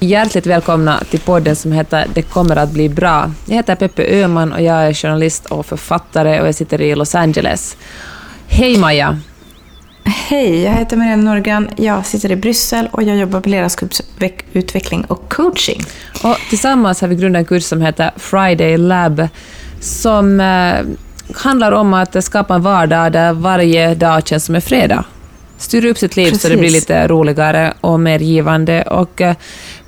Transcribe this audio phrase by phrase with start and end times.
[0.00, 3.32] Hjärtligt välkomna till podden som heter Det kommer att bli bra.
[3.46, 7.14] Jag heter Peppe Öhman och jag är journalist och författare och jag sitter i Los
[7.14, 7.76] Angeles.
[8.48, 9.20] Hej Maja!
[10.04, 11.68] Hej, jag heter Marianne Norgran.
[11.76, 15.82] Jag sitter i Bryssel och jag jobbar med ledarskapsutveckling och coaching.
[16.22, 19.28] Och tillsammans har vi grundat en kurs som heter Friday Lab
[19.80, 20.74] som eh,
[21.34, 25.04] handlar om att skapa en vardag där varje dag känns som en fredag.
[25.58, 26.42] Styra upp sitt liv Precis.
[26.42, 29.36] så det blir lite roligare och mer givande och eh,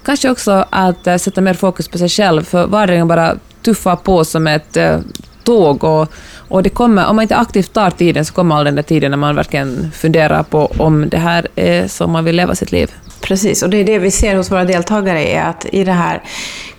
[0.05, 4.25] kanske också att eh, sätta mer fokus på sig själv, för vardagen bara tuffar på
[4.25, 4.99] som ett eh,
[5.45, 6.13] tåg och,
[6.49, 9.11] och det kommer, om man inte aktivt tar tiden så kommer all den där tiden
[9.11, 12.91] när man verkligen funderar på om det här är som man vill leva sitt liv.
[13.21, 16.23] Precis, och det är det vi ser hos våra deltagare är att i den här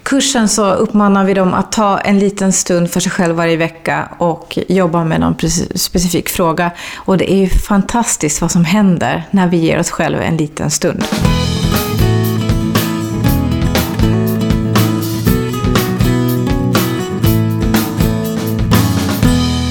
[0.04, 4.10] kursen så uppmanar vi dem att ta en liten stund för sig själv varje vecka
[4.18, 5.36] och jobba med någon
[5.76, 6.72] specifik fråga.
[6.96, 10.72] Och det är ju fantastiskt vad som händer när vi ger oss själva en liten
[10.72, 11.04] stund.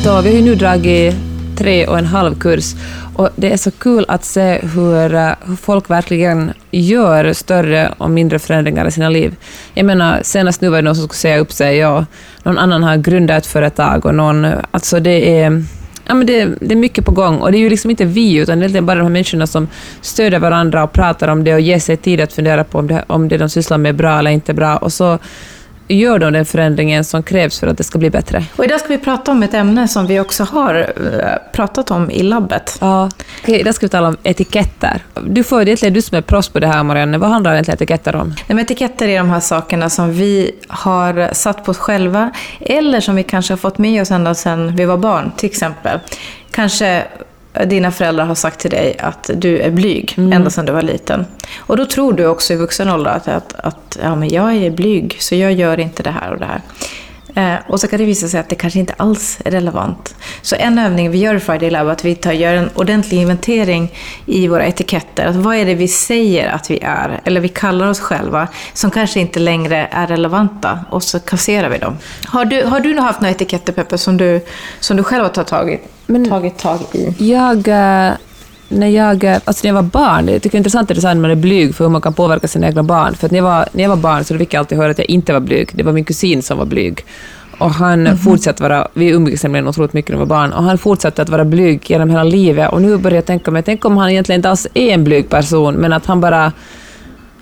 [0.05, 1.15] Så vi har ju nu dragit
[1.57, 2.75] tre och en halv kurs
[3.15, 8.11] och det är så kul att se hur, eh, hur folk verkligen gör större och
[8.11, 9.37] mindre förändringar i sina liv.
[9.75, 12.05] Jag menar, senast nu var det någon som skulle säga upp sig och
[12.43, 14.45] någon annan har grundat ett företag och någon...
[14.45, 15.65] Eh, alltså det är...
[16.07, 18.37] Ja, men det, det, är mycket på gång och det är ju liksom inte vi,
[18.37, 19.69] utan det är bara de här människorna som
[20.01, 23.05] stöder varandra och pratar om det och ger sig tid att fundera på om det,
[23.07, 24.77] om det de sysslar med är bra eller inte bra.
[24.77, 25.19] Och så
[25.95, 28.45] gör de den förändringen som krävs för att det ska bli bättre.
[28.57, 32.11] Och idag ska vi prata om ett ämne som vi också har eh, pratat om
[32.11, 32.79] i labbet.
[32.81, 33.11] Ja,
[33.43, 35.03] okej, idag ska vi tala om etiketter.
[35.27, 38.17] Du får egentligen du som är proffs på det här Marianne, vad handlar egentligen etiketter
[38.17, 38.29] om?
[38.29, 42.31] Nej, men etiketter är de här sakerna som vi har satt på oss själva,
[42.61, 45.99] eller som vi kanske har fått med oss ända sedan vi var barn, till exempel.
[46.51, 47.05] Kanske
[47.67, 50.33] dina föräldrar har sagt till dig att du är blyg mm.
[50.33, 51.27] ända sedan du var liten.
[51.59, 54.71] Och då tror du också i vuxen ålder att, att, att ja, men jag är
[54.71, 56.61] blyg, så jag gör inte det här och det här.
[57.41, 60.15] Eh, och så kan det visa sig att det kanske inte alls är relevant.
[60.43, 63.21] Så en övning vi gör i Friday Lab är att vi tar, gör en ordentlig
[63.21, 63.95] inventering
[64.27, 65.27] i våra etiketter.
[65.27, 68.91] Att vad är det vi säger att vi är, eller vi kallar oss själva, som
[68.91, 70.79] kanske inte längre är relevanta.
[70.91, 71.99] Och så kasserar vi dem.
[72.27, 74.41] Har du, har du haft några etiketter, Peppe, som du,
[74.81, 75.81] som du själv har tagit,
[76.29, 77.15] tagit tag i?
[77.19, 77.69] Jag...
[77.69, 78.17] Uh
[78.71, 81.35] när jag, alltså när jag var barn, jag tycker det är intressant när man är
[81.35, 83.15] blyg för hur man kan påverka sina egna barn.
[83.15, 84.99] För att när, jag var, när jag var barn så fick jag alltid höra att
[84.99, 85.71] jag inte var blyg.
[85.73, 87.05] Det var min kusin som var blyg.
[87.59, 88.17] Och han mm -hmm.
[88.17, 91.29] fortsatte vara, vi umgicks nämligen otroligt mycket när vi var barn, och han fortsatte att
[91.29, 92.73] vara blyg genom hela livet.
[92.73, 95.29] Och nu börjar jag tänka mig, tänk om han egentligen inte alls är en blyg
[95.29, 96.53] person, men att han bara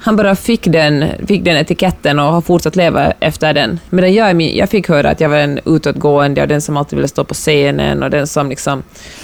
[0.01, 3.81] han bara fick den, fick den etiketten och har fortsatt leva efter den.
[3.91, 7.09] Medan jag, jag fick höra att jag var en utåtgående och den som alltid ville
[7.09, 8.83] stå på scenen och den som liksom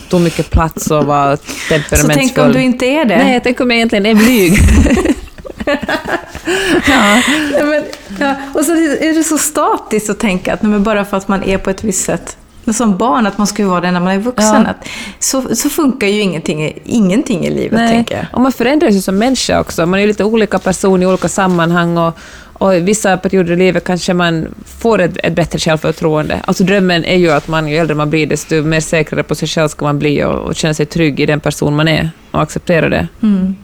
[0.08, 1.36] tog mycket plats och var
[1.68, 1.98] temperamentsfull.
[1.98, 3.16] Så tänk om du inte är det?
[3.16, 4.52] Nej, tänk om jag egentligen är blyg.
[6.86, 7.22] ja.
[7.64, 7.84] Men,
[8.18, 8.34] ja.
[8.54, 11.58] Och så är det så statiskt att tänka att nej, bara för att man är
[11.58, 12.36] på ett visst sätt
[12.72, 14.62] som barn, att man ska vara det när man är vuxen.
[14.64, 14.70] Ja.
[14.70, 14.88] Att,
[15.18, 17.88] så, så funkar ju ingenting, ingenting i livet, Nej.
[17.88, 18.26] tänker jag.
[18.32, 19.86] Och man förändras ju som människa också.
[19.86, 21.98] Man är lite olika person i olika sammanhang.
[21.98, 22.18] Och,
[22.58, 26.40] och i vissa perioder i livet kanske man får ett, ett bättre självförtroende.
[26.44, 29.48] Alltså drömmen är ju att man, ju äldre man blir, desto mer säkrare på sig
[29.48, 32.42] själv ska man bli och, och känna sig trygg i den person man är och
[32.42, 33.08] acceptera det.
[33.22, 33.56] Mm.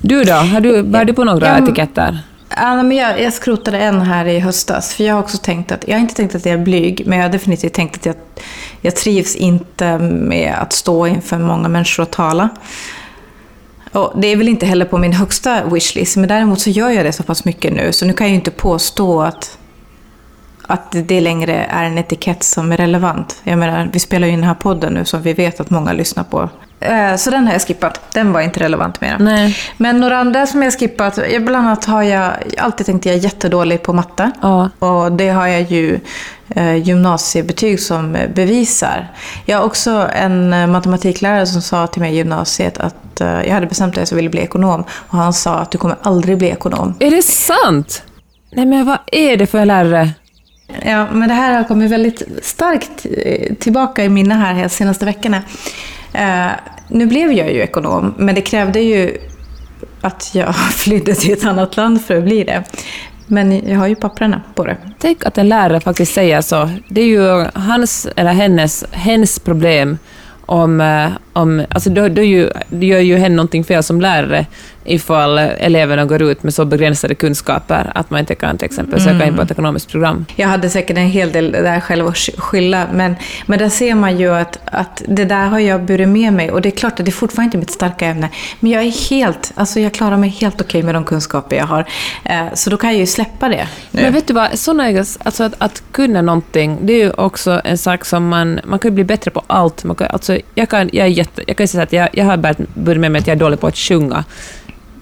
[0.00, 0.32] Du då?
[0.32, 2.18] Har du, bär du på några ja, etiketter?
[2.56, 4.94] Ja, men jag, jag skrotade en här i höstas.
[4.94, 7.18] För jag har också tänkt att, jag har inte tänkt att jag är blyg, men
[7.18, 8.14] jag har definitivt tänkt att jag,
[8.80, 12.48] jag trivs inte med att stå inför många människor och tala.
[13.92, 17.04] Och det är väl inte heller på min högsta wishlist, men däremot så gör jag
[17.04, 19.58] det så pass mycket nu, så nu kan jag ju inte påstå att,
[20.62, 23.40] att det längre är en etikett som är relevant.
[23.44, 25.92] Jag menar, vi spelar ju in den här podden nu som vi vet att många
[25.92, 26.48] lyssnar på
[27.16, 28.00] så den har jag skippat.
[28.12, 29.16] Den var inte relevant mer.
[29.18, 29.56] Nej.
[29.76, 33.18] Men några andra som jag skippat, bland annat har jag alltid tänkt att jag är
[33.18, 34.30] jättedålig på matte.
[34.42, 34.70] Ja.
[34.78, 36.00] Och det har jag ju
[36.48, 39.08] eh, gymnasiebetyg som bevisar.
[39.44, 43.54] Jag har också en eh, matematiklärare som sa till mig i gymnasiet att eh, jag
[43.54, 44.84] hade bestämt att jag ville bli ekonom.
[44.90, 46.94] Och han sa att du kommer aldrig bli ekonom.
[46.98, 48.02] Är det sant?
[48.52, 50.10] Nej men vad är det för lärare?
[50.84, 55.04] Ja, men det här har kommit väldigt starkt eh, tillbaka i minne här de senaste
[55.04, 55.42] veckorna.
[56.12, 56.50] Eh,
[56.88, 59.18] nu blev jag ju ekonom, men det krävde ju
[60.00, 62.64] att jag flydde till ett annat land för att bli det.
[63.26, 64.76] Men jag har ju papperna på det.
[64.98, 66.70] Tänk att en lärare faktiskt säger så.
[66.88, 69.98] Det är ju hans eller hennes, hennes problem
[70.46, 74.46] om, eh, om alltså då, då, ju, gör ju hen någonting fel som lärare
[74.88, 79.26] ifall eleverna går ut med så begränsade kunskaper att man inte kan till exempel söka
[79.26, 80.24] in på ett ekonomiskt program.
[80.36, 83.94] Jag hade säkert en hel del där själv att sk- skylla, men, men där ser
[83.94, 87.00] man ju att, att det där har jag burit med mig och det är klart
[87.00, 88.28] att det är fortfarande inte mitt starka ämne,
[88.60, 91.84] men jag är helt, alltså jag klarar mig helt okej med de kunskaper jag har.
[92.24, 94.02] Eh, så då kan jag ju släppa det nu.
[94.02, 97.78] Men vet du vad, egens- alltså att, att kunna någonting, det är ju också en
[97.78, 99.84] sak som man, man kan ju bli bättre på allt.
[99.84, 102.36] Man kan, alltså, jag, kan, jag, är jätte, jag kan säga att jag, jag har
[102.36, 104.24] börjat börjat med mig att jag är dålig på att sjunga,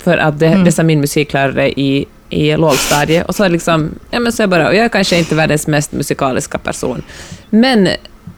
[0.07, 3.27] för att det, det sa min musiklärare i, i lågstadiet.
[3.27, 5.93] Och så, liksom, ja, men så jag, bara, och jag är kanske inte världens mest
[5.93, 7.03] musikaliska person.
[7.51, 7.89] Men,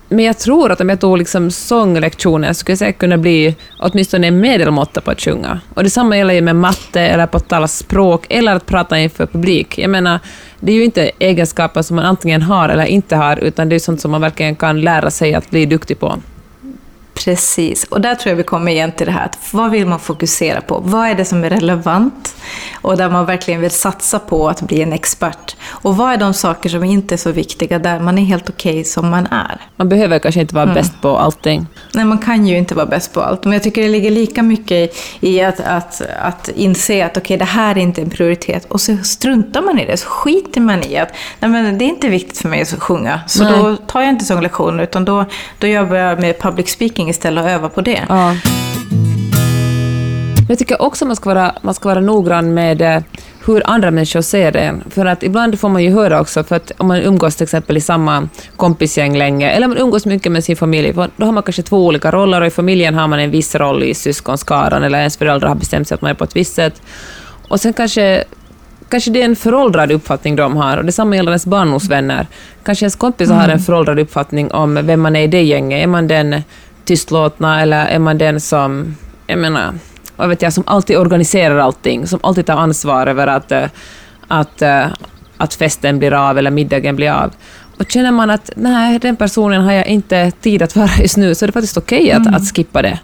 [0.08, 4.26] men jag tror att om jag tog liksom sånglektioner skulle jag säkert kunna bli åtminstone
[4.26, 5.60] en medelmåtta på att sjunga.
[5.74, 9.26] Och detsamma gäller ju med matte, eller på att tala språk, eller att prata inför
[9.26, 9.78] publik.
[9.78, 10.20] Jag menar,
[10.60, 13.80] det är ju inte egenskaper som man antingen har eller inte har, utan det är
[13.80, 16.18] sånt som man verkligen kan lära sig att bli duktig på.
[17.24, 20.00] Precis, och där tror jag vi kommer igen till det här, att vad vill man
[20.00, 20.80] fokusera på?
[20.84, 22.34] Vad är det som är relevant?
[22.80, 25.56] Och där man verkligen vill satsa på att bli en expert.
[25.66, 28.84] Och vad är de saker som inte är så viktiga, där man är helt okej
[28.84, 29.60] som man är?
[29.76, 31.66] Man behöver kanske inte vara bäst på allting.
[31.94, 34.42] Nej, man kan ju inte vara bäst på allt, men jag tycker det ligger lika
[34.42, 38.66] mycket i att, att, att inse att okej, det här är inte en prioritet.
[38.68, 41.88] Och så struntar man i det, så skiter man i att nej, men det är
[41.88, 43.52] inte viktigt för mig att sjunga, så Nej.
[43.52, 45.24] då tar jag inte sånglektioner, utan då,
[45.58, 48.00] då jobbar jag med public speaking istället och övar på det.
[48.08, 48.34] Ja.
[50.49, 53.02] Jag tycker också man ska vara, man ska vara noggrann med eh,
[53.46, 54.84] hur andra människor ser en.
[54.90, 57.76] För att ibland får man ju höra också, för att om man umgås till exempel
[57.76, 61.62] i samma kompisgäng länge, eller man umgås mycket med sin familj, då har man kanske
[61.62, 65.16] två olika roller och i familjen har man en viss roll i syskonskaran, eller ens
[65.16, 66.82] föräldrar har bestämt sig att man är på ett visst sätt.
[67.49, 68.25] Och sen kanske
[68.90, 72.26] Kanske det är en föråldrad uppfattning de har, och detsamma gäller ens barndomsvänner.
[72.64, 75.82] Kanske ens kompisar har en föråldrad uppfattning om vem man är i det gänget.
[75.82, 76.43] Är man den
[76.88, 78.96] tystlåtna, eller är man den som,
[79.26, 79.75] jag menar,
[80.17, 83.64] vad vet jag, som alltid organiserar allting, som alltid tar ansvar över att, eh,
[84.29, 84.87] att, eh,
[85.37, 87.32] att festen blir av eller middagen blir av.
[87.79, 91.35] Och känner man att nej, den personen har jag inte tid att vara just nu,
[91.35, 92.99] så är det faktiskt okej att, att skippa det.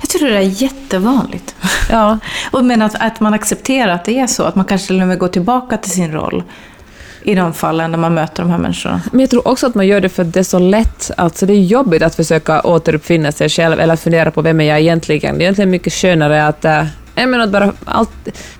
[0.00, 1.54] Jag tror det är jättevanligt.
[1.90, 2.18] Ja,
[2.50, 5.08] Och men att, att man accepterar att det är så, att man kanske till och
[5.08, 6.42] med går tillbaka till sin roll
[7.26, 9.00] i de fallen när man möter de här människorna.
[9.12, 11.10] Men jag tror också att man gör det för att det är så lätt.
[11.16, 14.64] Alltså det är jobbigt att försöka återuppfinna sig själv eller att fundera på vem är
[14.64, 15.34] jag egentligen.
[15.38, 16.64] Det är egentligen mycket skönare att...
[16.64, 16.84] Äh,
[17.14, 18.10] menar att bara allt,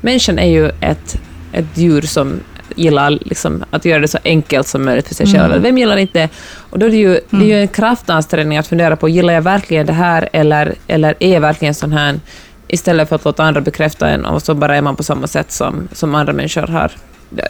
[0.01, 1.21] människan är ju ett,
[1.53, 2.41] ett djur som
[2.75, 5.63] gillar liksom att göra det så enkelt som möjligt för sig själv.
[5.63, 6.29] Vem gillar inte det?
[6.71, 9.43] Och då är det ju, det är ju en kraftansträngning att fundera på, gillar jag
[9.43, 12.21] verkligen det här eller, eller är jag verkligen sån här?
[12.69, 15.53] Istället för att låta andra bekräfta en och så bara är man på samma sätt
[15.53, 16.93] som, som andra människor har.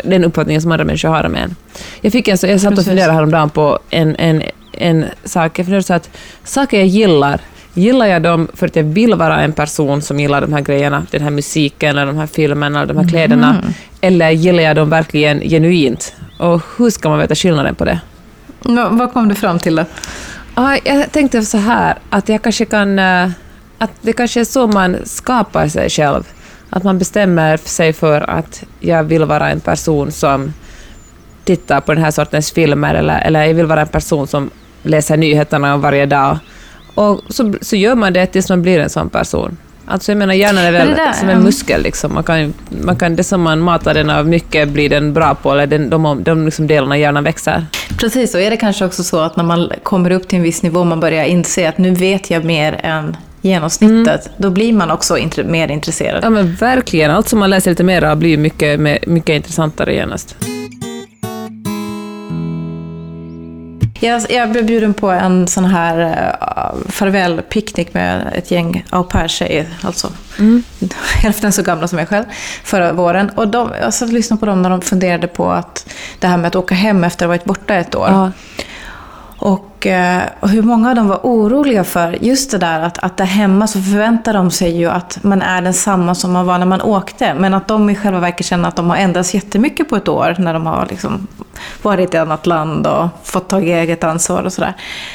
[0.04, 1.56] Den uppfattningen som andra människor har om en.
[2.00, 2.88] Jag, fick en, så, jag satt och Precis.
[2.88, 4.42] funderade häromdagen på en, en,
[4.72, 5.58] en sak.
[5.58, 6.10] Jag funderade så att
[6.44, 7.40] saker jag gillar,
[7.74, 11.06] gillar jag dem för att jag vill vara en person som gillar de här grejerna,
[11.10, 13.62] den här musiken, eller de här filmerna, eller de här kläderna,
[14.00, 16.14] eller gillar jag dem verkligen genuint?
[16.38, 18.00] Och hur ska man veta skillnaden på det?
[18.62, 19.84] Nå, vad kom du fram till då?
[20.54, 22.98] Ja, jag tänkte så här, att jag kanske kan...
[22.98, 23.28] eh,
[23.78, 26.24] Att det kanske är så man skapar sig själv.
[26.76, 30.52] Att man bestämmer sig för att jag vill vara en person som
[31.44, 34.50] tittar på den här sortens filmer, eller, eller jag vill vara en person som
[34.82, 36.38] läser nyheterna varje dag.
[36.94, 39.56] Och så, så gör man det tills man blir en sån person.
[39.86, 41.82] Alltså jag menar, hjärnan är väl där, som en muskel.
[41.82, 42.14] Liksom.
[42.14, 45.52] Man kan, man kan, det som man matar den av mycket blir den bra på,
[45.52, 47.66] eller den, de, de liksom delarna av hjärnan växer.
[48.00, 50.62] Precis, och är det kanske också så att när man kommer upp till en viss
[50.62, 55.16] nivå, man börjar inse att nu vet jag mer än genomsnittet, då blir man också
[55.16, 56.24] int- mer intresserad.
[56.24, 57.10] Ja men verkligen.
[57.10, 60.36] Allt som man läser lite mer av blir mycket, mycket intressantare genast.
[64.00, 69.66] Jag, jag blev bjuden på en sån här uh, farvälpicknick med ett gäng au pair-tjejer,
[69.82, 70.12] alltså
[71.22, 72.24] hälften så gamla som jag själv,
[72.64, 73.30] förra våren.
[73.30, 75.86] Och de, jag satt och lyssnade på dem när de funderade på att
[76.18, 78.08] det här med att åka hem efter att ha varit borta ett år.
[78.08, 78.32] Ja.
[79.38, 83.16] Och, eh, och hur många av dem var oroliga för just det där att, att
[83.16, 86.66] där hemma så förväntar de sig ju att man är densamma som man var när
[86.66, 87.34] man åkte.
[87.34, 90.34] Men att de i själva verket känner att de har ändrats jättemycket på ett år
[90.38, 91.26] när de har liksom
[91.82, 94.74] varit i ett annat land och fått ta eget ansvar och sådär.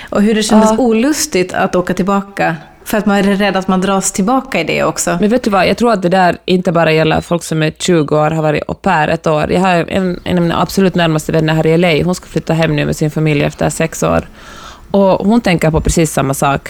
[0.10, 0.78] Och hur det kändes Ja.
[0.78, 2.56] olustigt att åka tillbaka.
[2.86, 5.18] För att man är rädd att man dras tillbaka i det också.
[5.20, 7.72] Men vet du vad, jag tror att det där inte bara gäller folk som är
[7.80, 9.52] 20 år har varit au pair ett år.
[9.52, 12.54] Jag har en, en av mina absolut närmaste vänner här i LA, hon ska flytta
[12.54, 14.28] hem nu med sin familj efter sex år.
[14.92, 16.70] Och hon tänker på precis samma sak.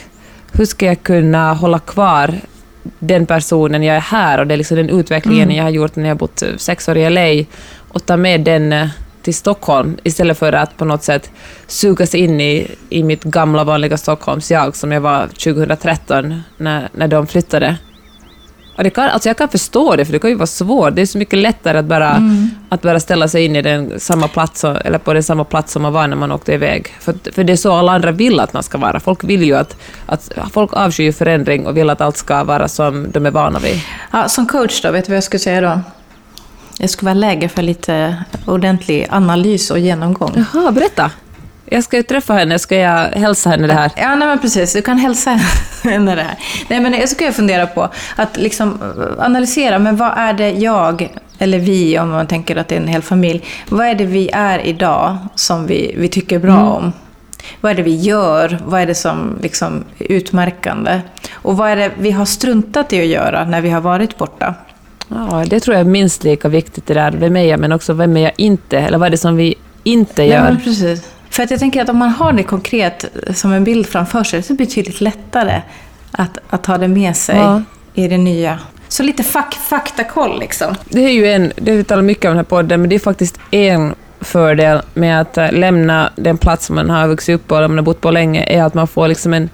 [0.52, 2.36] Hur ska jag kunna hålla kvar
[3.00, 6.04] den personen jag är här och det är liksom den utvecklingen jag har gjort när
[6.04, 7.46] jag har bott sex år i LA
[7.88, 8.88] och ta med den eh,
[9.24, 11.32] till Stockholm istället för att på något sätt
[11.68, 17.08] sugas in i, i mitt gamla vanliga Stockholms jag som jag var 2013 när, när
[17.08, 17.78] de flyttade.
[18.78, 20.96] Och det kan, alltså jag kan förstå det, för det kan ju vara svårt.
[20.96, 22.50] Det är så mycket lättare att bara, mm.
[22.70, 25.82] att bara ställa sig in i den samma plats, eller på den samma plats som
[25.82, 26.88] man var när man åkte iväg.
[27.00, 29.00] För, för det är så alla andra vill att man ska vara.
[29.00, 33.12] Folk vill ju att, att folk avskyr förändring och vill att allt ska vara som
[33.12, 33.82] de är vana vid.
[34.12, 35.80] Ja, som coach då, vet du vad jag skulle säga då?
[36.82, 40.46] Det skulle vara läge för lite ordentlig analys och genomgång.
[40.54, 41.12] Jaha, berätta.
[41.66, 43.92] Jag ska ju träffa henne, ska jag hälsa henne det här?
[43.96, 44.74] Ja, nej, men precis.
[44.74, 45.32] Du kan hälsa
[45.84, 46.38] henne det här.
[46.68, 51.10] Nej, men jag ska fundera på att liksom eh, analysera, men vad är det jag,
[51.38, 54.30] eller vi, om man tänker att det är en hel familj, vad är det vi
[54.34, 56.68] är idag som vi, vi tycker bra mm.
[56.68, 56.94] om?
[57.62, 58.60] Vad är det vi gör?
[58.66, 61.02] Vad är det som liksom är utmärkande?
[61.34, 64.56] Och vad är det vi har struntat i att göra när vi har varit borta?
[65.14, 67.12] Ja, det tror jag är minst lika viktigt det där.
[67.12, 68.80] Vem är jag, men också vem är jag inte?
[68.80, 70.52] Eller vad är det som vi inte gör?
[70.52, 71.08] Nej, precis.
[71.30, 74.44] För att jag tänker att om man har det konkret som en bild framför sig
[74.44, 75.62] så är det betydligt lättare
[76.12, 77.62] att, att ta det med sig ja.
[77.94, 78.60] i det nya.
[78.88, 80.76] Så lite fak faktakoll liksom.
[80.90, 83.00] Det är ju en, det vi talar mycket om den här podden, men det är
[83.00, 87.56] faktiskt en fördel med att äh, lämna den plats som man har vuxit upp på
[87.56, 89.50] eller man har bott på länge, är att man får liksom en...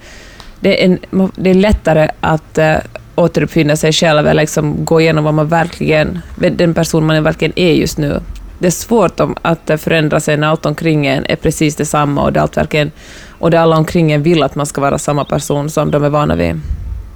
[0.59, 2.75] Det är, en, det är lättare att äh,
[3.17, 7.73] återuppfinna sig själv eller liksom gå igenom vad man verkligen, den person man verkligen är
[7.73, 8.21] just nu
[8.59, 12.41] det är svårt att förändra sig när allt omkring en är precis detsamma och det,
[12.41, 12.91] allt verkligen,
[13.29, 16.09] och det alla omkring en vill att man ska vara samma person som de är
[16.09, 16.61] vana vid.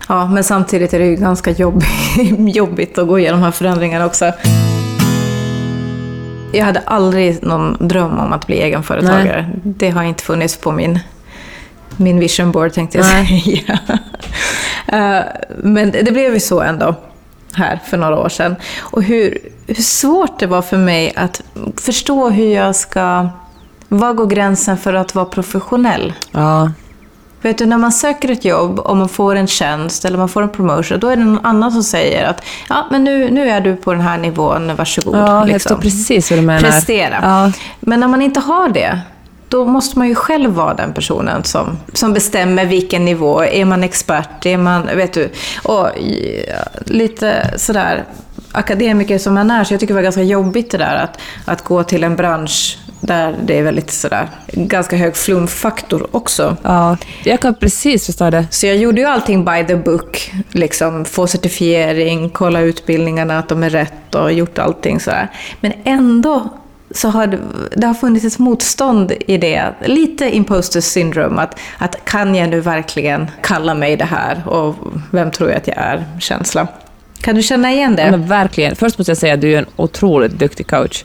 [0.08, 1.52] Ja, men samtidigt är det ju ganska
[2.54, 4.32] jobbigt att gå igenom de här förändringarna också.
[6.54, 9.42] Jag hade aldrig någon dröm om att bli egenföretagare.
[9.42, 9.62] Nej.
[9.64, 11.00] Det har inte funnits på min,
[11.98, 13.42] min vision board tänkte jag Nej.
[13.42, 13.80] säga.
[14.94, 15.22] uh,
[15.58, 16.96] men det blev ju så ändå
[17.54, 18.56] här för några år sedan.
[18.80, 21.42] Och hur, hur svårt det var för mig att
[21.78, 23.30] förstå hur jag ska...
[23.88, 26.14] Var går gränsen för att vara professionell?
[26.32, 26.72] Ja.
[27.42, 30.42] Vet du, när man söker ett jobb och man får en tjänst eller man får
[30.42, 33.62] en promotion, då är det någon annan som säger att ja, men nu, nu är
[33.62, 35.16] du på den här nivån, varsågod.
[35.16, 35.52] Ja, liksom.
[35.52, 36.62] jag förstår precis vad du menar.
[36.62, 37.20] Prestera.
[37.22, 37.52] Ja.
[37.80, 39.00] Men när man inte har det,
[39.52, 43.44] då måste man ju själv vara den personen som, som bestämmer vilken nivå.
[43.44, 44.46] Är man expert?
[44.46, 45.30] Är man, vet du?
[45.64, 45.88] Och
[46.86, 48.04] lite sådär
[48.52, 51.64] akademiker som man är, så jag tycker det var ganska jobbigt det där att, att
[51.64, 56.58] gå till en bransch där det är väldigt sådär, ganska hög flumfaktor också.
[56.64, 58.48] Ja, jag kan precis förstå det.
[58.52, 63.64] Så jag gjorde ju allting by the book, liksom få certifiering, kolla utbildningarna, att de
[63.64, 65.28] är rätt och gjort allting sådär.
[65.60, 66.50] Men ändå
[66.94, 67.40] så har det,
[67.76, 69.74] det, har funnits ett motstånd i det.
[69.86, 74.76] Lite imposter syndrome, att, att kan jag nu verkligen kalla mig det här och
[75.12, 76.06] vem tror jag att jag är?
[76.20, 76.68] Känsla.
[77.22, 78.02] Kan du känna igen det?
[78.02, 78.76] Ja, men verkligen.
[78.76, 81.04] Först måste jag säga att du är en otroligt duktig coach.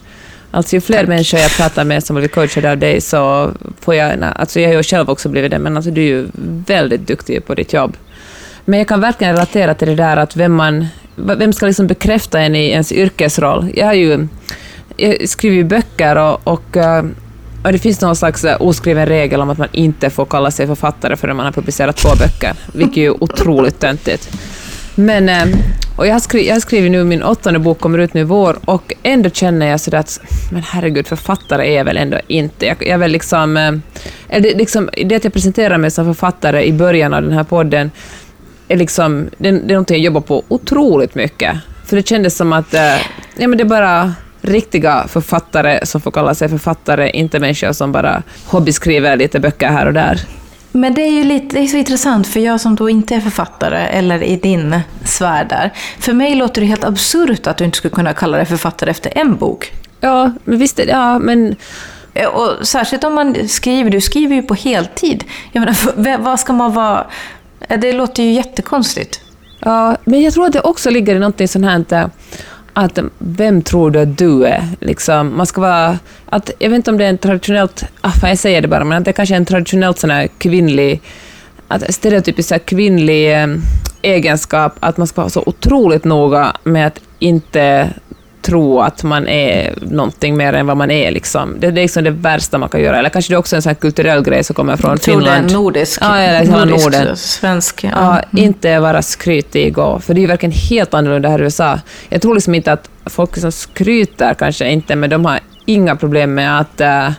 [0.51, 1.07] Alltså ju fler Tack.
[1.07, 4.23] människor jag pratar med som blir coachade av dig så får jag...
[4.35, 6.27] Alltså jag har ju själv också blivit det, men alltså du är ju
[6.67, 7.97] väldigt duktig på ditt jobb.
[8.65, 10.87] Men jag kan verkligen relatera till det där att vem man...
[11.15, 13.71] Vem ska liksom bekräfta en i ens yrkesroll?
[13.75, 14.27] Jag har ju
[14.97, 17.05] jag skriver ju böcker och, och, eh,
[17.63, 20.67] och, det finns någon slags eh, oskriven regel om att man inte får kalla sig
[20.67, 24.29] författare förrän man har publicerat två böcker, vilket är ju otroligt töntigt.
[24.95, 25.45] Men, eh,
[25.97, 28.23] och jag har, skrivit, jag har skrivit nu, min åttonde bok kommer ut nu i
[28.23, 30.19] vår, och ändå känner jag sådär att,
[30.51, 32.65] men herregud, författare är jag väl ändå inte.
[32.65, 33.81] Jag, jag väl liksom,
[34.27, 37.91] det, liksom, det att jag presenterar mig som författare i början av den här podden,
[38.67, 41.57] är liksom, det, det är någonting jag jobbar på otroligt mycket.
[41.85, 42.73] För det kändes som att,
[43.37, 48.23] ja men det bara riktiga författare som får kalla sig författare, inte människor som bara
[48.45, 50.21] hobbyskriver lite böcker här och där.
[50.71, 53.19] Men det är ju lite, det är så intressant, för jag som då inte är
[53.19, 57.77] författare, eller i din sfär där, för mig låter det helt absurt att du inte
[57.77, 59.73] skulle kunna kalla dig författare efter en bok.
[59.99, 61.55] Ja, men visst, ja, men...
[62.33, 65.23] Och särskilt om man skriver, du skriver ju på heltid.
[65.51, 67.05] Jag menar, vad ska man vara...
[67.79, 69.21] Det låter ju jättekonstigt.
[69.59, 72.09] Ja, men jag tror att det också ligger i någonting sånt här
[72.79, 74.67] att vem tror du att du är?
[74.79, 75.99] Liksom, man ska vara...
[76.25, 77.83] Att, jag vet inte om det är en traditionellt...
[78.01, 81.01] Ah, jag säger det bara, men att det kanske är en traditionellt sån här kvinnlig...
[81.67, 83.47] Att stereotypiskt här kvinnlig eh,
[84.01, 87.89] egenskap att man ska vara så otroligt noga med att inte
[88.47, 91.11] tro att man är någonting mer än vad man är.
[91.11, 91.55] Liksom.
[91.59, 92.99] Det, det är liksom det värsta man kan göra.
[92.99, 95.27] Eller kanske det är också en sån kulturell grej som kommer från Finland.
[95.27, 96.01] Jag tror det är nordisk.
[96.01, 97.17] Ja, eller nordisk, Norden.
[97.17, 97.83] Svensk.
[97.83, 97.89] Ja.
[97.93, 98.45] ja mm.
[98.45, 99.77] Inte vara skrytig.
[99.77, 101.79] Och, för det är ju verkligen helt annorlunda här i USA.
[102.09, 106.33] Jag tror liksom inte att folk som skryter kanske inte, men de har inga problem
[106.33, 107.11] med att uh,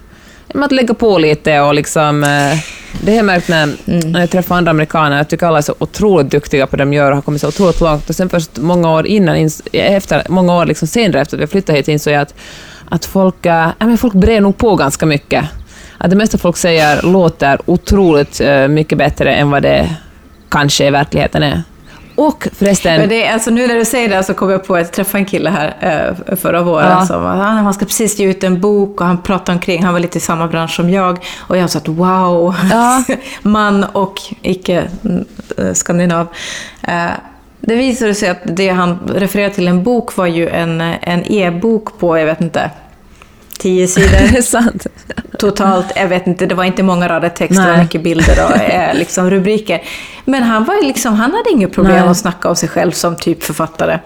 [0.55, 2.25] med att lägga på lite och liksom...
[2.25, 2.59] Eh,
[3.03, 4.13] det har jag märkt när, mm.
[4.13, 6.93] när jag träffar andra amerikaner, jag tycker alla är så otroligt duktiga på det de
[6.93, 8.09] gör och har kommit så otroligt långt.
[8.09, 11.79] Och sen först många år innan, efter, många år liksom senare efter att vi flyttade
[11.79, 12.35] hit insåg jag att,
[12.89, 15.45] att folk, äh, men folk brer nog på ganska mycket.
[15.99, 19.97] Att det mesta folk säger låter otroligt äh, mycket bättre än vad det
[20.49, 21.63] kanske i verkligheten är.
[22.19, 23.01] Och förresten...
[23.01, 24.93] Men det är, alltså nu när du säger det så kommer jag på att jag
[24.93, 25.77] träffade en kille här
[26.29, 27.07] eh, förra våren Ja.
[27.07, 30.01] som han, han ska precis ge ut en bok och han pratade omkring, han var
[30.01, 33.05] lite i samma bransch som jag och jag sa att wow, Ja.
[33.43, 36.27] man och icke-skandinav.
[36.83, 37.07] Eh,
[37.61, 41.99] det visade sig att det han refererade till en bok var ju en, en e-bok
[41.99, 42.71] på, jag vet inte,
[43.59, 44.87] tio sidor sant.
[45.39, 47.83] totalt, jag vet inte, det var inte många rader text, det var Nej.
[47.83, 49.83] mycket bilder och eh, liksom rubriker.
[50.25, 52.09] Men han, var liksom, han hade inget problem Nej.
[52.09, 53.99] att snacka om sig själv som typ författare.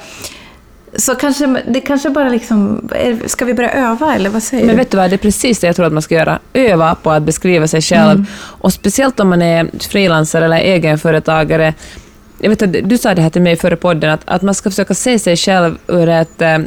[0.96, 2.90] Så kanske, det kanske bara liksom,
[3.26, 4.78] ska vi börja öva eller vad säger Men du?
[4.78, 6.38] vet du vad, det är precis det jag tror att man ska göra.
[6.52, 8.10] Öva på att beskriva sig själv.
[8.10, 8.26] Mm.
[8.34, 11.74] Och speciellt om man är frilansare eller egenföretagare.
[12.38, 14.70] Jag vet att du sa det här till mig före podden, att, att man ska
[14.70, 16.58] försöka se sig själv ur ett eh,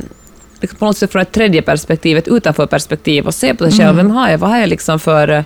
[0.61, 3.71] liksom på något sätt från ett tredje perspektiv, ett utanför perspektiv och se på sig
[3.79, 3.89] själv.
[3.89, 3.95] Mm.
[4.07, 4.37] Vem har jag?
[4.37, 5.43] Vad har jag liksom för, eh,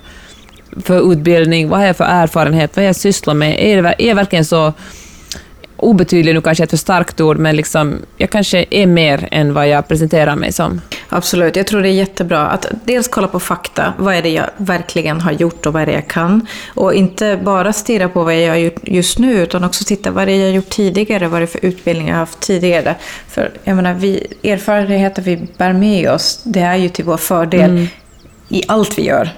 [0.83, 1.69] för utbildning?
[1.69, 2.75] Vad har jag för erfarenhet?
[2.75, 3.55] Vad har jag sysslat med?
[3.59, 4.73] Är, det, ver- är jag verkligen så
[5.79, 9.53] obetydlig, nu kanske är ett för starkt ord, men liksom, jag kanske är mer än
[9.53, 10.81] vad jag presenterar mig som.
[11.09, 13.93] Absolut, jag tror det är jättebra att dels kolla på fakta.
[13.98, 16.48] Vad är det jag verkligen har gjort och vad är det jag kan?
[16.67, 20.24] Och inte bara stirra på vad jag har gjort just nu, utan också titta vad
[20.24, 21.27] är det jag har gjort tidigare?
[21.27, 22.95] Vad är det för utbildning jag har haft tidigare?
[23.27, 27.88] För jag menar, vi, erfarenheter vi bär med oss, det är ju till vår fördel
[28.50, 29.29] i allt vi gör.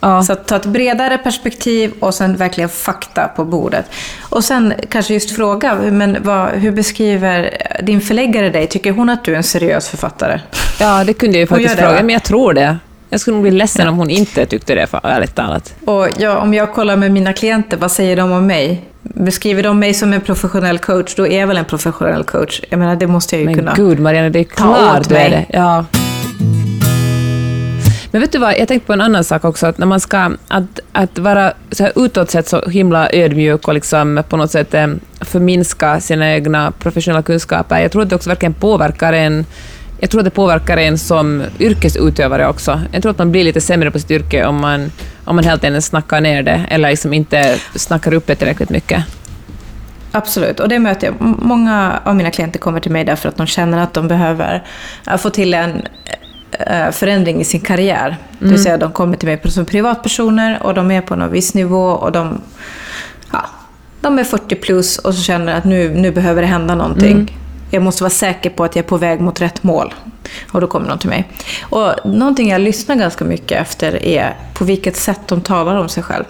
[0.00, 0.22] Ja.
[0.22, 3.84] Så ta ett bredare perspektiv och sen verkligen fakta på bordet.
[4.20, 7.50] Och sen kanske just fråga, men vad, hur beskriver
[7.82, 8.66] din förläggare dig?
[8.66, 10.40] Tycker hon att du är en seriös författare?
[10.80, 12.02] Ja, det kunde jag ju faktiskt det, fråga, va?
[12.02, 12.76] men jag tror det.
[13.10, 15.74] Jag skulle nog bli ledsen om hon inte tyckte det, för, ärligt talat.
[15.84, 18.84] Och ja, om jag kollar med mina klienter, vad säger de om mig?
[19.02, 22.60] Beskriver de mig som en professionell coach, då är jag väl en professionell coach.
[22.68, 23.74] Jag menar, det måste jag ju Men kunna.
[23.76, 25.46] gud Marianne, det är klart du är det.
[25.48, 25.84] Ja.
[28.10, 30.30] Men vet du vad, jag tänkte på en annan sak också, att när man ska
[30.48, 34.74] att, att vara så här utåt sett så himla ödmjuk och liksom på något sätt
[34.74, 34.86] eh,
[35.20, 39.46] förminska sina egna professionella kunskaper, jag tror att det också verkligen påverkar en
[40.00, 42.80] jag tror att det påverkar en som yrkesutövare också.
[42.92, 44.92] Jag tror att man blir lite sämre på sitt yrke om man,
[45.24, 49.04] om man helt enkelt snackar ner det eller liksom inte snackar upp det tillräckligt mycket.
[50.12, 51.14] Absolut, och det möter jag.
[51.20, 54.64] Många av mina klienter kommer till mig därför att de känner att de behöver
[55.06, 55.82] eh, få till en
[56.92, 58.16] förändring i sin karriär.
[58.38, 61.54] Det vill säga de kommer till mig som privatpersoner och de är på någon viss
[61.54, 62.40] nivå och de,
[63.32, 63.46] ja,
[64.00, 67.38] de är 40 plus och så känner att nu, nu behöver det hända någonting.
[67.70, 69.94] Jag måste vara säker på att jag är på väg mot rätt mål.
[70.52, 71.28] Och då kommer de till mig.
[71.62, 76.02] Och någonting jag lyssnar ganska mycket efter är på vilket sätt de talar om sig
[76.02, 76.24] själv.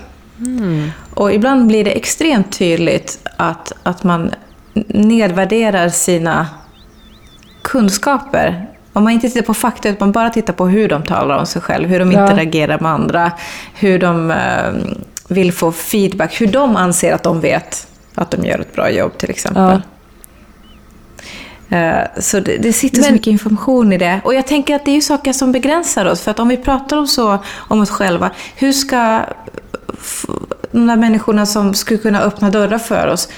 [1.14, 4.30] Och ibland blir det extremt tydligt att, att man
[4.88, 6.46] nedvärderar sina
[7.62, 8.66] kunskaper.
[8.98, 11.46] Om man inte tittar på fakta, utan man bara tittar på hur de talar om
[11.46, 12.22] sig själv, hur de Ja.
[12.22, 13.32] interagerar med andra,
[13.74, 14.36] hur de eh,
[15.28, 19.18] vill få feedback, hur de anser att de vet att de gör ett bra jobb
[19.18, 19.62] till exempel.
[21.70, 21.76] Ja.
[21.76, 24.20] Eh, Så det, det sitter så Men- mycket information i det.
[24.24, 26.20] Och jag tänker att det är ju saker som begränsar oss.
[26.20, 29.20] För att om vi pratar om så om oss själva, hur ska
[30.72, 33.28] de där människorna som skulle kunna öppna dörrar för oss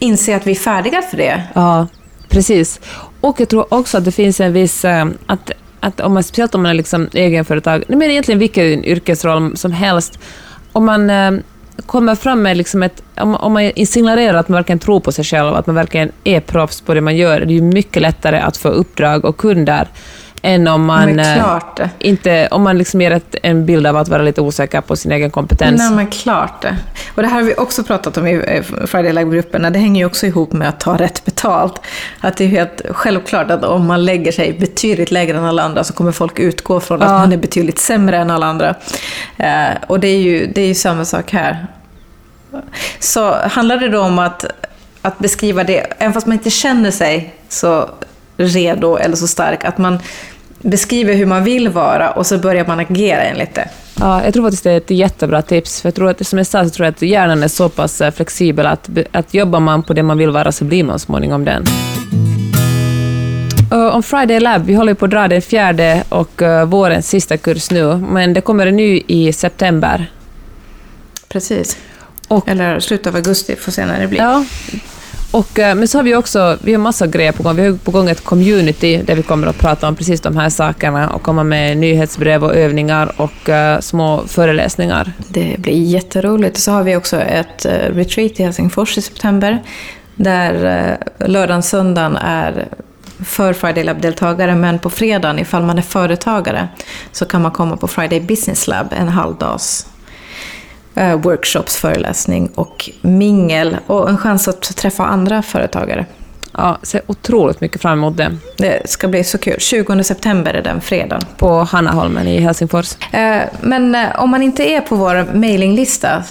[0.00, 1.42] inse att vi är färdiga för det?
[1.54, 1.86] Ja,
[2.28, 2.80] precis.
[3.26, 4.84] Och jag tror också att det finns en viss...
[4.84, 8.84] Eh, att, att om man, speciellt om man är liksom egenföretag, nej, men egentligen vilken
[8.84, 10.18] yrkesroll som helst,
[10.72, 11.32] om man eh,
[11.86, 13.02] kommer fram med liksom ett...
[13.16, 16.40] Om, om man signalerar att man verkligen tror på sig själv, att man verkligen är
[16.40, 19.88] proffs på det man gör, det är ju mycket lättare att få uppdrag och kunder
[20.42, 21.18] än om man...
[21.18, 21.46] Eh,
[21.98, 25.12] inte, om man liksom ger ett, en bild av att vara lite osäker på sin
[25.12, 25.78] egen kompetens.
[25.78, 26.76] Nej, men klart det.
[27.14, 29.70] Och det här har vi också pratat om i eh, Friday Live-grupperna.
[29.70, 31.80] Det hänger ju också ihop med att ta rätt betalt.
[32.20, 35.84] Att det är helt självklart att om man lägger sig betydligt lägre än alla andra
[35.84, 37.18] så kommer folk utgå från att Ja.
[37.18, 38.74] man är betydligt sämre än alla andra.
[39.36, 41.66] Eh, och det är, ju, det är ju samma sak här.
[42.98, 44.44] Så handlar det då om att,
[45.02, 47.90] att beskriva det, även fast man inte känner sig så
[48.36, 49.98] redo eller så stark, att man
[50.60, 53.68] beskriver hur man vill vara och så börjar man agera enligt det.
[54.00, 55.80] Ja, jag tror faktiskt det är ett jättebra tips.
[55.82, 58.00] För jag tror att, som jag sa, så tror jag att hjärnan är så pass
[58.00, 61.44] eh, flexibel att, att jobbar man på det man vill vara så blir man småningom
[61.44, 61.64] den.
[63.70, 67.36] Och om Friday Lab, vi håller på att dra den fjärde och uh, vårens sista
[67.36, 70.10] kurs nu, men det kommer en ny i september.
[71.28, 71.76] Precis.
[72.28, 74.20] Och- Eller slutet av augusti, får se när det blir.
[74.20, 74.44] Ja.
[75.30, 77.56] Och, eh, men så har vi också vi har massa grejer på gång.
[77.56, 80.48] Vi har på gång ett community där vi kommer att prata om precis de här
[80.48, 85.12] sakerna och komma med nyhetsbrev och övningar och uh, små föreläsningar.
[85.28, 86.56] Det blir jätteroligt.
[86.56, 89.62] Så har vi också ett eh, retreat i Helsingfors i september.
[90.16, 90.54] Där
[91.20, 92.68] uh, lördagen, söndagen är
[93.24, 96.68] för Friday Lab-deltagare, men på fredagen, ifall man är företagare,
[97.12, 99.86] så kan man komma på Friday Business Lab, en halvdags
[101.22, 106.06] workshops, föreläsning och mingel och en chans att träffa andra företagare.
[106.52, 108.36] Ja, ser otroligt mycket fram emot det.
[108.56, 109.56] Det ska bli så kul.
[109.60, 111.22] 20 september är den fredagen.
[111.36, 112.94] På Hannaholmen i Helsingfors.
[113.12, 116.22] Eh, Men eh, om man inte är på vår mailinglista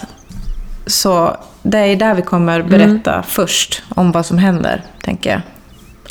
[0.86, 5.40] så det är där vi kommer berätta först om vad som händer, tänker jag.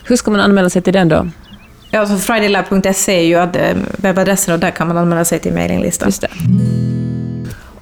[0.04, 1.28] Hur ska man anmäla sig till den då?
[1.91, 5.54] Ja, alltså fridaylab.se är ju ad- eh, webbadressen och där kan man anmäla sig till
[5.54, 6.08] mailinglistan.
[6.08, 6.28] Just det.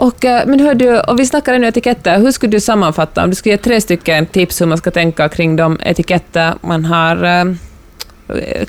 [0.03, 2.19] Och, eh, men hör du, och vi snackar ännu etiketter.
[2.19, 5.29] Hur skulle du sammanfatta, om du skulle ge tre stycken tips hur man ska tänka
[5.29, 7.45] kring de etiketter man har eh,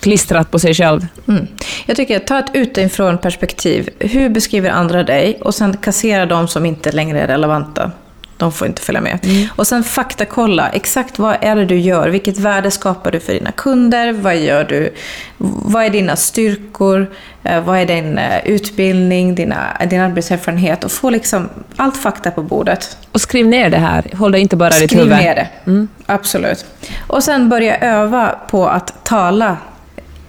[0.01, 1.07] klistrat på sig själv?
[1.29, 1.47] Mm.
[1.87, 3.88] Jag tycker, ta ett utifrån perspektiv.
[3.99, 5.38] Hur beskriver andra dig?
[5.40, 7.90] Och sen kassera de som inte längre är relevanta.
[8.37, 9.18] De får inte följa med.
[9.57, 10.68] Och sen faktakolla.
[10.68, 12.09] Exakt vad är det du gör?
[12.09, 14.12] Vilket värde skapar du för dina kunder?
[14.12, 14.94] Vad gör du?
[15.38, 17.11] Vad är dina styrkor?
[17.42, 19.35] Eh, Vad är din eh, utbildning?
[19.35, 20.85] Dina, din arbetserfarenhet?
[20.85, 22.97] Och få liksom allt fakta på bordet.
[23.12, 25.16] Och skriv ner det här, håll det inte bara i ditt Skriv huvud.
[25.18, 25.87] ner det.
[26.07, 26.64] Absolut.
[27.07, 29.57] Och sen börja öva på att tala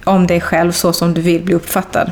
[0.04, 2.10] om dig själv så som du vill bli uppfattad.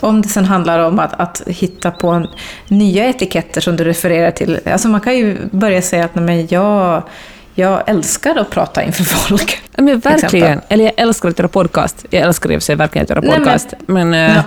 [0.00, 2.26] Om det sen handlar om att, att hitta på en,
[2.68, 4.58] nya etiketter som du refererar till.
[4.72, 7.02] Alltså man kan ju börja säga att nej, jag,
[7.54, 9.58] jag älskar att prata inför folk.
[9.76, 10.44] Ja, men verkligen.
[10.46, 10.66] exempel.
[10.68, 12.04] Eller jag älskar att göra podcast.
[12.10, 13.74] Jag älskar i och för sig verkligen att göra Nej, men- podcast.
[13.86, 14.42] Men, eh,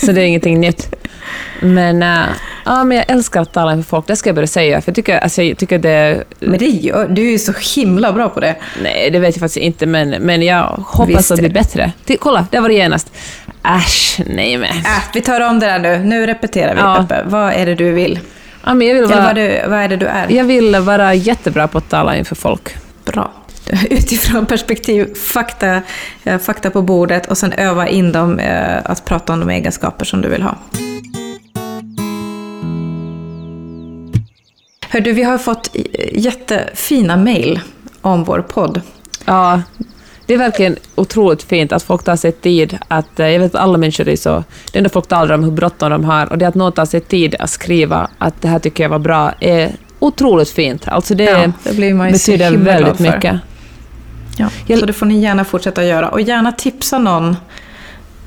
[0.00, 0.94] Så det är ingenting nytt.
[1.60, 2.20] Men, eh,
[2.64, 4.80] ja, men jag älskar att tala inför folk, det ska jag börja säga.
[4.80, 6.24] För jag tycker, alltså, jag tycker det...
[6.40, 8.56] Men det gör, du är ju så himla bra på det.
[8.82, 11.92] Nej, det vet jag faktiskt inte, men, men jag hoppas Visst att det blir bättre.
[12.04, 13.12] Till, kolla, där var det genast.
[13.64, 14.70] Äsch, nej men.
[14.70, 15.98] Äh, vi tar om det där nu.
[15.98, 17.06] Nu repeterar vi, Ja.
[17.08, 17.22] Peppe.
[17.26, 18.20] Vad är det du vill?
[18.64, 20.30] Ja, men jag, vill Eller vara, vad, du, vad är det du är?
[20.30, 22.68] jag vill vara jättebra på att tala inför folk.
[23.04, 23.32] Bra.
[23.90, 25.82] Utifrån perspektiv, fakta,
[26.24, 30.04] eh, fakta på bordet och sen öva in dem eh, att prata om de egenskaper
[30.04, 30.56] som du vill ha.
[34.88, 37.60] Hör du, vi har fått eh, jättefina mejl
[38.00, 38.80] om vår podd.
[39.24, 39.62] Ja,
[40.26, 43.60] det är verkligen otroligt fint att folk tar sig tid att, eh, jag vet att
[43.60, 46.48] alla människor är så, det enda folk talar om hur bråttom de har, och det
[46.48, 49.70] att någon tar sig tid att skriva att det här tycker jag var bra, är
[49.98, 50.88] otroligt fint.
[50.88, 51.72] Alltså det, Ja, det
[52.12, 53.36] betyder väldigt mycket.
[54.38, 56.08] Ja, Jag- så det får ni gärna fortsätta göra.
[56.08, 57.36] Och gärna tipsa någon,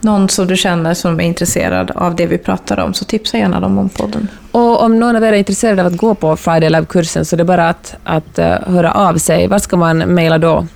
[0.01, 3.59] någon som du känner som är intresserad av det vi pratar om, så tipsa gärna
[3.59, 4.27] dem om podden.
[4.51, 7.43] Och om någon av er är intresserad av att gå på Friday Lab-kursen så det
[7.43, 9.47] är bara att, att eh, höra av sig.
[9.47, 10.67] Var ska man mejla då?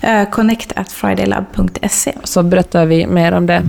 [0.00, 2.12] Eh, connect at fridaylab.se.
[2.24, 3.62] Så berättar vi mer om det.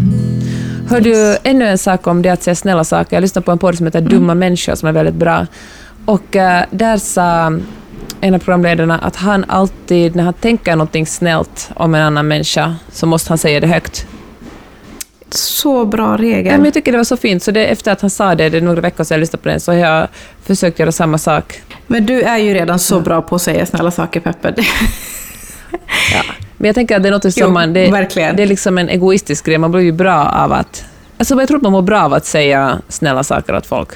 [0.89, 3.15] Hör du, ännu en sak om det att säga snälla saker.
[3.15, 5.47] Jag lyssnade på en podd som heter Dumma människor som är väldigt bra.
[6.05, 7.59] Och eh, där sa
[8.21, 12.75] en av programledarna att han alltid, när han tänker någonting snällt om en annan människa,
[12.91, 14.07] så måste han säga det högt.
[15.31, 16.45] Så bra regel.
[16.45, 18.49] Ja, men jag tycker det var så fint, så det, efter att han sa det,
[18.49, 20.07] det är några veckor sedan jag lyssnade på den, så har jag
[20.43, 21.61] försökt göra samma sak.
[21.87, 24.53] Men du är ju redan så bra på att säga snälla saker, Peppe.
[26.13, 26.23] Ja.
[26.57, 27.73] Men jag tänker att det är något som Jo, man...
[27.73, 28.35] Det, verkligen.
[28.35, 30.85] det är liksom en egoistisk grej, man blir ju bra av att...
[31.17, 33.89] Alltså jag tror att man mår bra av att säga snälla saker åt folk.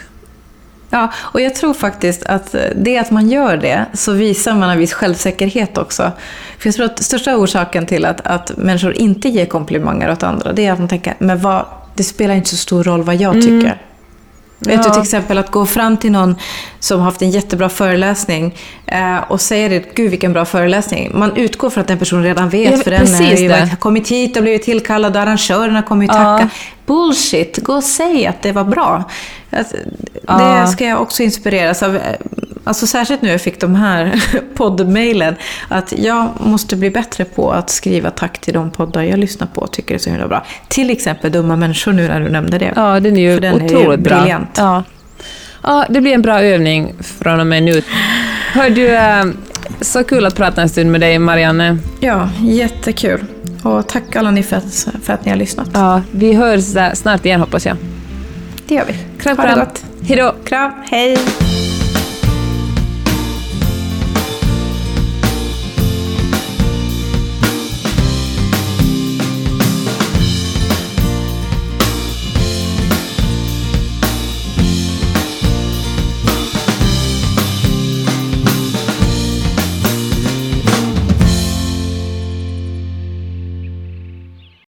[0.89, 4.77] Ja, och jag tror faktiskt att det att man gör det, så visar man en
[4.77, 6.11] viss självsäkerhet också.
[6.57, 10.53] För jag tror att största orsaken till att, att människor inte ger komplimanger åt andra,
[10.53, 13.33] det är att de tänker, men vad, det spelar inte så stor roll vad jag
[13.33, 13.81] tycker.
[14.65, 14.93] Vet du Ja.
[14.93, 16.35] till exempel att gå fram till någon
[16.79, 21.11] som har haft en jättebra föreläsning eh, och säga det, gud vilken bra föreläsning.
[21.13, 23.75] Man utgår från att den personen redan vet, Ja, för den precis har ju det.
[23.79, 26.13] kommit hit och blivit tillkallad och arrangörerna kommer ju Ja.
[26.13, 26.49] tacka.
[26.85, 29.03] Bullshit, gå och säg att det var bra.
[29.49, 30.61] Ja.
[30.65, 31.99] Det ska jag också inspireras av.
[32.63, 34.23] Alltså särskilt nu jag fick de här
[34.55, 35.35] poddmailen,
[35.67, 39.61] att jag måste bli bättre på att skriva tack till de poddar jag lyssnar på
[39.61, 40.45] och tycker är så himla bra.
[40.67, 42.73] Till exempel Dumma människor nu när du nämnde det.
[42.75, 44.45] Ja, den är ju För den är ju otroligt bra.
[44.55, 44.83] Ja.
[45.63, 47.81] ja, det blir en bra övning från och med nu.
[48.53, 49.25] Hör du, eh,
[49.81, 51.77] så kul att prata en stund med dig, Marianne.
[51.99, 53.25] Ja, jättekul.
[53.63, 55.69] Och tack alla ni för att, för att ni har lyssnat.
[55.73, 57.77] Ja, vi hörs eh, snart igen, hoppas jag.
[58.67, 59.21] Det gör vi.
[59.21, 59.59] Kram, ha det kram.
[59.59, 59.85] gott.
[60.07, 60.35] Hej då!
[60.45, 61.17] Kram, hej!